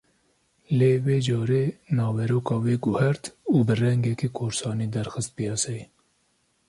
[0.77, 1.63] Lê vê carê
[1.97, 3.23] naveroka wê guhert
[3.55, 5.83] û bi rengekî korsanî derxist piyaseyê